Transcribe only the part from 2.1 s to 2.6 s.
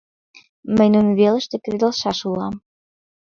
улам.